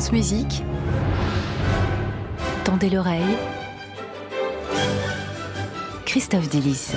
France. 0.00 0.10
Tendez 2.64 2.90
l'oreille. 2.90 3.36
Christophe 6.04 6.48
Delis. 6.48 6.94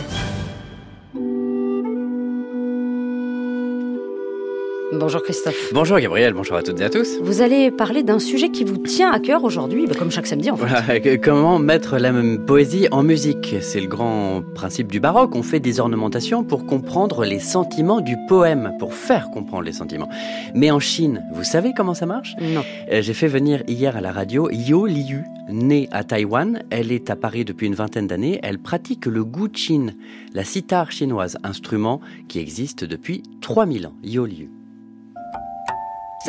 Bonjour 4.94 5.22
Christophe. 5.22 5.74
Bonjour 5.74 6.00
Gabriel, 6.00 6.34
bonjour 6.34 6.56
à 6.56 6.64
toutes 6.64 6.80
et 6.80 6.84
à 6.86 6.90
tous. 6.90 7.18
Vous 7.22 7.42
allez 7.42 7.72
parler 7.72 8.04
d'un 8.04 8.20
sujet 8.20 8.50
qui 8.52 8.64
vous 8.64 8.78
tient 8.78 9.12
à 9.12 9.20
cœur 9.20 9.44
aujourd'hui, 9.44 9.86
bah, 9.86 9.96
comme 10.00 10.12
chaque 10.12 10.28
samedi 10.28 10.50
en 10.50 10.56
fait. 10.56 10.66
Voilà, 10.66 11.18
comment 11.18 11.60
mettre 11.60 11.98
la 11.98 12.14
même 12.14 12.46
poésie 12.46 12.88
en 12.92 13.04
musique? 13.04 13.56
C'est 13.60 13.82
le 13.82 13.88
grand 13.88 14.42
principe 14.56 14.90
du 14.90 15.02
baroque. 15.02 15.36
On 15.36 15.44
fait 15.44 15.60
des 15.60 15.82
ornementations 15.82 16.46
pour 16.46 16.66
comprendre 16.66 17.26
les 17.26 17.40
sentiments 17.40 18.00
du 18.00 18.16
poème, 18.30 18.72
pour 18.80 18.94
faire 18.94 19.30
comprendre 19.30 19.64
les 19.64 19.74
sentiments. 19.74 20.08
Mais 20.56 20.72
en 20.72 20.80
Chine, 20.80 21.22
vous 21.34 21.44
savez 21.44 21.74
comment 21.76 21.94
ça 21.94 22.06
marche? 22.06 22.36
Non. 22.40 22.64
Euh, 22.90 23.02
J'ai 23.02 23.14
fait 23.14 23.28
venir 23.28 23.64
hier 23.68 23.98
à 23.98 24.02
la 24.02 24.14
radio 24.14 24.50
Yo 24.52 24.86
Liu, 24.86 25.26
née 25.50 25.90
à 25.92 26.06
Taïwan. 26.06 26.64
Elle 26.70 26.94
est 26.94 27.10
à 27.10 27.18
Paris 27.18 27.44
depuis 27.44 27.68
une 27.68 27.76
vingtaine 27.76 28.08
d'années. 28.08 28.40
Elle 28.42 28.58
pratique 28.60 29.06
le 29.06 29.26
guqin, 29.26 29.88
la 30.34 30.46
sitar 30.46 30.94
chinoise, 30.94 31.38
instrument 31.44 32.00
qui 32.30 32.40
existe 32.40 32.86
depuis 32.86 33.22
3000 33.42 33.88
ans. 33.88 33.94
Yo 34.02 34.26
Liu. 34.26 34.50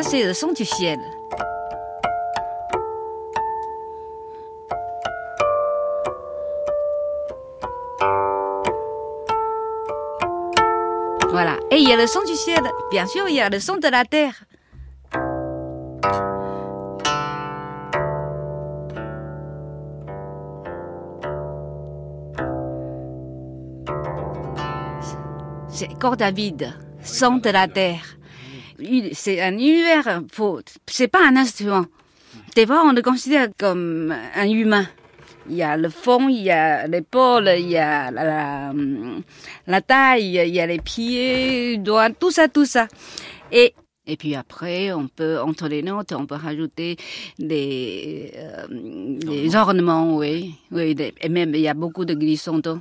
Ça, 0.00 0.04
c'est 0.04 0.22
le 0.22 0.32
son 0.32 0.52
du 0.52 0.64
ciel. 0.64 1.00
Voilà. 11.30 11.56
Et 11.72 11.78
il 11.78 11.88
y 11.88 11.92
a 11.92 11.96
le 11.96 12.06
son 12.06 12.20
du 12.22 12.36
ciel. 12.36 12.60
Bien 12.92 13.06
sûr, 13.06 13.28
il 13.28 13.34
y 13.34 13.40
a 13.40 13.48
le 13.48 13.58
son 13.58 13.78
de 13.78 13.88
la 13.88 14.04
terre. 14.04 14.44
C'est 25.66 25.92
corde 25.98 26.22
à 26.22 26.30
vide, 26.30 26.72
son 27.02 27.38
de 27.38 27.50
la 27.50 27.66
terre 27.66 28.17
c'est 29.12 29.40
un 29.40 29.52
univers. 29.52 30.22
C'est 30.86 31.08
pas 31.08 31.26
un 31.26 31.36
instrument. 31.36 31.86
Des 32.54 32.66
fois, 32.66 32.82
on 32.84 32.92
le 32.92 33.02
considère 33.02 33.48
comme 33.58 34.14
un 34.34 34.48
humain. 34.48 34.86
Il 35.50 35.56
y 35.56 35.62
a 35.62 35.76
le 35.76 35.88
fond, 35.88 36.28
il 36.28 36.42
y 36.42 36.50
a 36.50 36.86
l'épaule, 36.86 37.48
il 37.56 37.70
y 37.70 37.78
a 37.78 38.10
la, 38.10 38.24
la, 38.24 38.72
la, 39.66 39.80
taille, 39.80 40.36
il 40.46 40.54
y 40.54 40.60
a 40.60 40.66
les 40.66 40.78
pieds, 40.78 41.78
doigts, 41.78 42.10
tout 42.10 42.30
ça, 42.30 42.48
tout 42.48 42.66
ça. 42.66 42.86
Et 43.50 43.74
et 44.06 44.16
puis 44.16 44.34
après, 44.34 44.90
on 44.92 45.06
peut 45.06 45.38
entre 45.38 45.68
les 45.68 45.82
notes, 45.82 46.12
on 46.12 46.26
peut 46.26 46.34
rajouter 46.34 46.96
des, 47.38 48.32
euh, 48.36 48.66
des 48.70 49.54
ornements, 49.54 50.16
oui, 50.16 50.54
oui, 50.70 50.94
des, 50.94 51.12
et 51.20 51.28
même 51.28 51.54
il 51.54 51.60
y 51.60 51.68
a 51.68 51.74
beaucoup 51.74 52.06
de 52.06 52.14
glissando. 52.14 52.80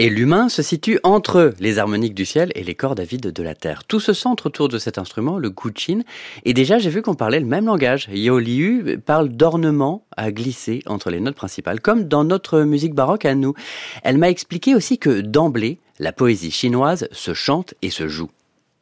Et 0.00 0.08
l'humain 0.08 0.48
se 0.48 0.60
situe 0.60 0.98
entre 1.04 1.54
les 1.60 1.78
harmoniques 1.78 2.14
du 2.14 2.24
ciel 2.24 2.50
et 2.56 2.64
les 2.64 2.74
cordes 2.74 2.98
à 2.98 3.04
vide 3.04 3.30
de 3.30 3.42
la 3.44 3.54
terre. 3.54 3.84
Tout 3.84 4.00
se 4.00 4.12
centre 4.12 4.46
autour 4.46 4.68
de 4.68 4.78
cet 4.78 4.98
instrument, 4.98 5.38
le 5.38 5.50
guqin. 5.50 6.00
Et 6.44 6.52
déjà, 6.52 6.78
j'ai 6.78 6.90
vu 6.90 7.00
qu'on 7.00 7.14
parlait 7.14 7.38
le 7.38 7.46
même 7.46 7.66
langage. 7.66 8.08
Yao 8.12 8.40
Liu 8.40 8.98
parle 9.06 9.28
d'ornements 9.28 10.04
à 10.16 10.32
glisser 10.32 10.82
entre 10.86 11.10
les 11.10 11.20
notes 11.20 11.36
principales, 11.36 11.80
comme 11.80 12.08
dans 12.08 12.24
notre 12.24 12.62
musique 12.62 12.94
baroque 12.94 13.24
à 13.24 13.36
nous. 13.36 13.54
Elle 14.02 14.18
m'a 14.18 14.30
expliqué 14.30 14.74
aussi 14.74 14.98
que 14.98 15.20
d'emblée, 15.20 15.78
la 16.00 16.12
poésie 16.12 16.50
chinoise 16.50 17.06
se 17.12 17.32
chante 17.32 17.74
et 17.80 17.90
se 17.90 18.08
joue. 18.08 18.30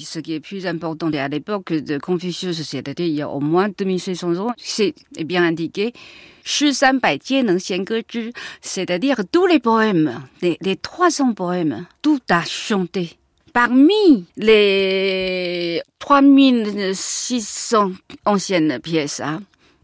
Ce 0.05 0.19
qui 0.19 0.35
est 0.35 0.41
plus 0.41 0.67
important 0.67 1.11
à 1.13 1.29
l'époque 1.29 1.73
de 1.73 1.99
Confucius, 1.99 2.63
c'est-à-dire 2.63 3.07
il 3.07 3.15
y 3.15 3.23
a 3.23 3.29
au 3.29 3.41
moins 3.41 3.69
2600 3.69 4.37
ans, 4.37 4.53
c'est 4.57 4.95
bien 5.25 5.45
indiqué. 5.45 5.93
C'est-à-dire 8.61 9.17
tous 9.31 9.47
les 9.47 9.61
poèmes, 9.61 10.23
les, 10.41 10.59
les 10.61 10.77
300 10.77 11.35
poèmes, 11.35 11.87
tout 12.03 12.21
a 12.29 12.43
chanté. 12.45 13.17
Parmi 13.53 14.27
les 14.37 15.83
3600 15.99 17.93
anciennes 18.25 18.81
pièces 18.81 19.21
hein, 19.21 19.43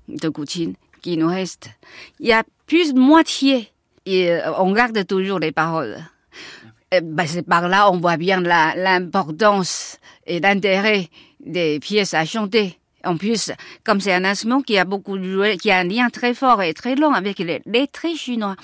de 0.08 0.28
Guqin 0.28 0.72
qui 1.02 1.16
nous 1.16 1.28
restent, 1.28 1.70
il 2.18 2.26
y 2.26 2.32
a 2.32 2.42
plus 2.66 2.92
de 2.94 2.98
moitié 2.98 3.70
et 4.06 4.30
on 4.58 4.72
garde 4.72 5.06
toujours 5.06 5.38
les 5.38 5.52
paroles. 5.52 5.98
Ben 6.91 7.26
c'est 7.26 7.43
par 7.43 7.69
là 7.69 7.91
on 7.91 7.99
voit 7.99 8.16
bien 8.16 8.41
l'importance 8.41 9.99
et 10.26 10.41
l'intérêt 10.41 11.09
des 11.41 11.81
pièces 11.81 12.15
à 12.15 12.25
chanter. 12.25 12.78
En 13.04 13.16
plus, 13.16 13.53
comme 13.84 14.00
c'est 14.00 14.12
un 14.12 14.25
instrument 14.25 14.60
qui 14.60 14.76
a 14.78 14.84
beaucoup 14.84 15.22
joué, 15.22 15.56
qui 15.56 15.71
a 15.71 15.78
un 15.78 15.84
lien 15.84 16.09
très 16.10 16.34
fort 16.34 16.62
et 16.62 16.75
très 16.75 16.97
long 16.97 17.12
avec 17.12 17.38
les 17.38 17.62
lettrés 17.66 18.16
chinois. 18.16 18.56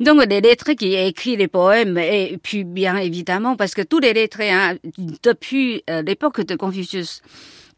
Donc 0.00 0.24
les 0.26 0.40
lettrés 0.40 0.76
qui 0.76 0.94
écrit 0.94 1.36
les 1.36 1.48
poèmes 1.48 1.98
et 1.98 2.38
puis 2.42 2.64
bien 2.64 2.96
évidemment 2.96 3.56
parce 3.56 3.74
que 3.74 3.82
tous 3.82 3.98
les 3.98 4.12
lettrés 4.12 4.50
hein, 4.50 4.76
depuis 5.22 5.82
euh, 5.90 6.02
l'époque 6.02 6.42
de 6.42 6.54
Confucius, 6.54 7.22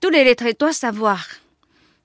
tous 0.00 0.10
les 0.10 0.25
lettrés 0.25 0.55
doivent 0.59 0.72
savoir 0.72 1.25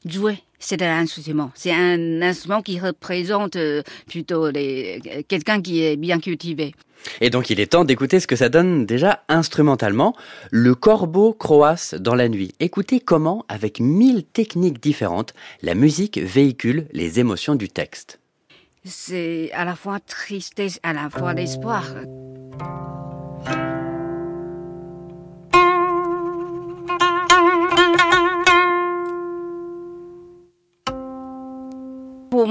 jouer. 0.05 0.39
C'est 0.59 0.81
un 0.81 0.99
instrument. 0.99 1.51
C'est 1.55 1.73
un 1.73 2.21
instrument 2.21 2.61
qui 2.61 2.79
représente 2.79 3.57
euh, 3.57 3.83
plutôt 4.07 4.49
les, 4.49 5.25
quelqu'un 5.27 5.61
qui 5.61 5.83
est 5.83 5.97
bien 5.97 6.19
cultivé. 6.19 6.73
Et 7.19 7.29
donc 7.29 7.49
il 7.49 7.59
est 7.59 7.67
temps 7.67 7.83
d'écouter 7.83 8.21
ce 8.21 8.27
que 8.27 8.37
ça 8.37 8.47
donne 8.47 8.85
déjà 8.85 9.23
instrumentalement. 9.27 10.15
Le 10.51 10.73
corbeau 10.73 11.33
croasse 11.33 11.95
dans 11.95 12.15
la 12.15 12.29
nuit. 12.29 12.53
Écoutez 12.61 13.01
comment, 13.01 13.45
avec 13.49 13.81
mille 13.81 14.23
techniques 14.23 14.81
différentes, 14.81 15.33
la 15.61 15.75
musique 15.75 16.17
véhicule 16.17 16.87
les 16.93 17.19
émotions 17.19 17.55
du 17.55 17.67
texte. 17.67 18.19
C'est 18.85 19.51
à 19.53 19.65
la 19.65 19.75
fois 19.75 19.99
tristesse, 19.99 20.79
à 20.83 20.93
la 20.93 21.09
fois 21.09 21.33
l'espoir. 21.33 21.85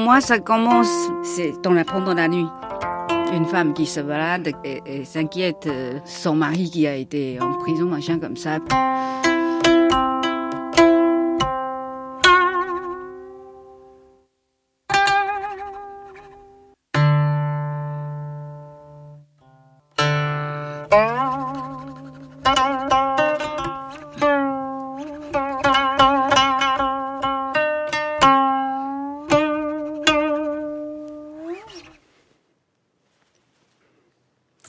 Moi, 0.02 0.20
ça 0.20 0.38
commence, 0.38 1.08
c'est 1.22 1.52
la 1.72 1.84
pendant 1.84 2.14
la 2.14 2.28
nuit 2.28 2.46
une 3.34 3.46
femme 3.46 3.72
qui 3.72 3.86
se 3.86 4.00
balade 4.00 4.52
et, 4.62 4.82
et 4.84 5.04
s'inquiète 5.06 5.66
son 6.04 6.34
mari 6.34 6.70
qui 6.70 6.86
a 6.86 6.94
été 6.94 7.38
en 7.40 7.54
prison, 7.54 7.86
machin 7.86 8.18
comme 8.18 8.36
ça. 8.36 8.58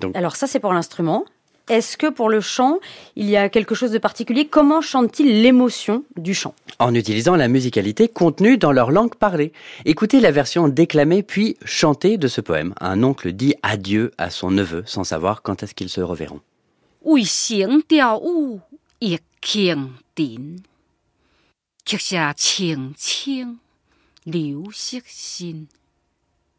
Donc, 0.03 0.15
Alors 0.15 0.35
ça, 0.35 0.47
c'est 0.47 0.59
pour 0.59 0.73
l'instrument. 0.73 1.25
Est-ce 1.69 1.95
que 1.95 2.09
pour 2.09 2.29
le 2.29 2.41
chant, 2.41 2.79
il 3.15 3.29
y 3.29 3.37
a 3.37 3.47
quelque 3.47 3.73
chose 3.73 3.91
de 3.91 3.97
particulier? 3.97 4.47
Comment 4.47 4.81
chante-t-il 4.81 5.41
l'émotion 5.41 6.03
du 6.17 6.33
chant? 6.33 6.55
En 6.79 6.93
utilisant 6.93 7.37
la 7.37 7.47
musicalité 7.47 8.09
contenue 8.09 8.57
dans 8.57 8.73
leur 8.73 8.91
langue 8.91 9.15
parlée. 9.15 9.53
Écoutez 9.85 10.19
la 10.19 10.31
version 10.31 10.67
déclamée 10.67 11.23
puis 11.23 11.55
chantée 11.63 12.17
de 12.17 12.27
ce 12.27 12.41
poème. 12.41 12.73
Un 12.81 13.01
oncle 13.01 13.31
dit 13.31 13.55
adieu 13.63 14.11
à 14.17 14.29
son 14.29 14.51
neveu 14.51 14.83
sans 14.85 15.05
savoir 15.05 15.41
quand 15.41 15.63
est-ce 15.63 15.73
qu'ils 15.73 15.89
se 15.89 16.01
reverront 16.01 16.41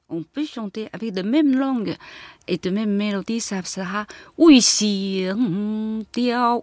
on 0.08 0.22
peut 0.22 0.44
chanter 0.44 0.88
avec 0.92 1.12
de 1.12 1.22
même 1.22 1.56
langue 1.56 1.96
et 2.46 2.58
de 2.58 2.70
même 2.70 2.94
mélodie, 2.94 3.40
ça 3.40 3.62
sera 3.64 4.06
oui 4.38 4.60
si 4.60 5.26
hum, 5.28 5.46
hum, 5.46 6.04
diao 6.12 6.60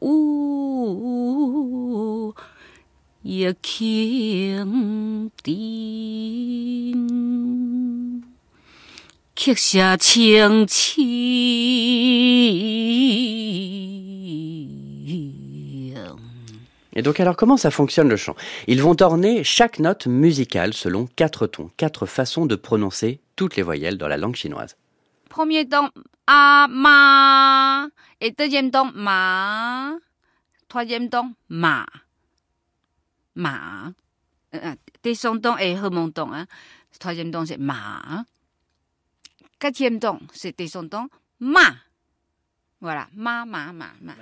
Et 16.94 17.02
donc 17.02 17.20
alors 17.20 17.38
comment 17.38 17.58
ça 17.58 17.72
fonctionne 17.72 18.10
le 18.10 18.18
chant? 18.18 18.36
Ils 18.68 18.82
vont 18.82 18.96
orner 19.02 19.44
chaque 19.44 19.80
note 19.80 20.08
musicale 20.08 20.74
selon 20.74 21.08
quatre 21.08 21.48
tons, 21.48 21.70
quatre 21.78 22.06
façons 22.06 22.46
de 22.46 22.56
prononcer 22.56 23.22
toutes 23.36 23.56
les 23.56 23.64
voyelles 23.64 23.98
dans 23.98 24.08
la 24.08 24.18
langue 24.18 24.36
chinoise. 24.36 24.76
Premier 25.30 25.68
ton 25.68 25.90
A 26.28 26.68
ma 26.70 27.88
Et 28.20 28.32
deuxième 28.32 28.72
ton, 28.72 28.92
ma. 28.94 29.94
Troisième 30.68 31.10
ton, 31.10 31.34
ma. 31.50 31.86
Ma. 33.36 33.94
Euh, 34.54 34.76
descendant 35.04 35.58
et 35.58 35.80
remontant. 35.80 36.32
Hein. 36.34 36.46
Troisième 37.00 37.32
ton, 37.32 37.46
c'est 37.46 37.58
ma. 37.58 38.26
Quatrième 39.60 40.00
ton, 40.00 40.20
c'est 40.34 40.58
descendant, 40.58 41.08
ma. 41.40 41.76
Voilà, 42.84 43.06
ma, 43.16 43.46
ma, 43.46 43.72
ma, 43.72 43.92
ma. 44.02 44.14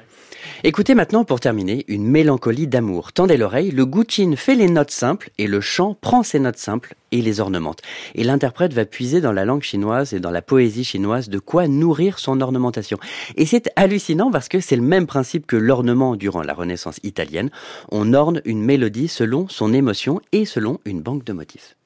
Écoutez 0.66 0.94
maintenant 0.94 1.24
pour 1.24 1.40
terminer 1.40 1.86
une 1.88 2.06
mélancolie 2.06 2.68
d'amour. 2.68 3.14
Tendez 3.14 3.38
l'oreille, 3.38 3.72
le 3.72 3.86
Guqin 3.86 4.36
fait 4.36 4.56
les 4.56 4.68
notes 4.68 4.92
simples 4.92 5.30
et 5.38 5.48
le 5.48 5.62
chant 5.62 5.96
prend 6.02 6.24
ces 6.24 6.40
notes 6.40 6.58
simples 6.58 6.96
et 7.14 7.22
les 7.22 7.40
ornemente. 7.40 7.82
Et 8.16 8.26
l'interprète 8.26 8.74
va 8.74 8.84
puiser 8.84 9.22
dans 9.22 9.32
la 9.32 9.46
langue 9.46 9.62
chinoise 9.62 10.14
et 10.14 10.20
dans 10.20 10.30
la 10.30 10.42
poésie 10.42 10.84
chinoise 10.84 11.30
de 11.30 11.40
quoi 11.40 11.70
nourrir 11.70 12.20
son 12.20 12.42
ornementation. 12.42 12.98
Et 13.38 13.46
c'est 13.46 13.72
hallucinant 13.78 14.30
parce 14.30 14.50
que 14.50 14.60
c'est 14.60 14.76
le 14.76 14.82
même 14.82 15.08
principe 15.08 15.48
que 15.48 15.56
l'ornement 15.56 16.18
durant 16.18 16.42
la 16.42 16.54
Renaissance 16.54 17.00
italienne. 17.04 17.52
On 17.94 18.14
orne 18.14 18.42
une 18.44 18.62
mélodie 18.62 19.08
selon 19.08 19.48
son 19.48 19.72
émotion 19.74 20.20
et 20.34 20.44
selon 20.44 20.82
une 20.84 21.02
banque 21.02 21.24
de 21.24 21.32
motifs. 21.32 21.78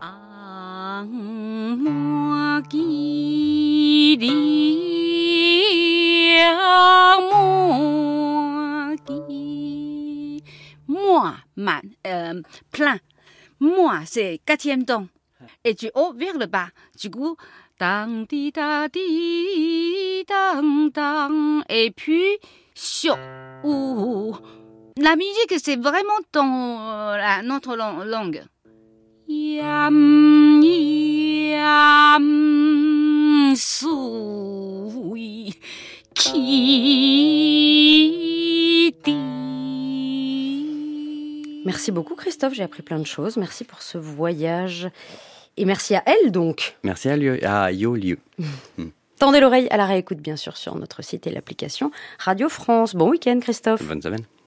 Ah, 0.00 1.04
moi, 1.06 2.62
euh, 11.58 12.42
plein. 12.72 12.98
Moi, 13.60 14.00
c'est 14.06 14.40
quatrième 14.44 14.84
ton. 14.84 15.08
Et 15.64 15.74
tu 15.74 15.90
haut 15.94 16.12
vers 16.14 16.38
le 16.38 16.46
bas. 16.46 16.68
Du 17.00 17.10
coup, 17.10 17.36
dang, 17.78 18.26
di, 18.26 18.50
da, 18.50 18.88
di, 18.88 20.24
dang, 20.26 20.90
dang. 20.92 21.62
Et 21.68 21.90
puis, 21.90 22.38
sur. 22.74 23.16
La 24.96 25.16
musique, 25.16 25.54
c'est 25.62 25.76
vraiment 25.76 26.20
ton, 26.32 26.78
euh, 26.80 27.16
la, 27.16 27.42
notre 27.42 27.76
lang- 27.76 28.04
langue. 28.04 28.42
Yam, 29.28 30.13
Christophe, 42.44 42.58
j'ai 42.58 42.64
appris 42.64 42.82
plein 42.82 42.98
de 42.98 43.06
choses. 43.06 43.38
Merci 43.38 43.64
pour 43.64 43.80
ce 43.80 43.96
voyage. 43.96 44.90
Et 45.56 45.64
merci 45.64 45.94
à 45.94 46.02
elle 46.04 46.30
donc. 46.30 46.76
Merci 46.82 47.08
à, 47.08 47.16
Liu, 47.16 47.38
à 47.42 47.72
Yo 47.72 47.94
Liu. 47.94 48.18
Tendez 49.18 49.40
l'oreille 49.40 49.66
à 49.70 49.78
la 49.78 49.86
réécoute 49.86 50.18
bien 50.18 50.36
sûr 50.36 50.58
sur 50.58 50.74
notre 50.74 51.02
site 51.02 51.26
et 51.26 51.30
l'application 51.30 51.90
Radio 52.18 52.50
France. 52.50 52.94
Bon 52.94 53.08
week-end 53.08 53.38
Christophe. 53.40 53.82
Bonne 53.84 54.02
semaine. 54.02 54.24